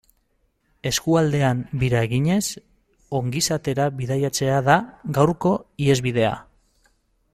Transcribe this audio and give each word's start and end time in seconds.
Eskualdean 0.91 1.59
bira 1.83 2.01
eginez 2.07 2.39
ongizatera 3.19 3.87
bidaiatzea 4.01 4.57
da 4.69 4.79
gaurko 5.19 5.53
ihesbidea. 5.87 6.33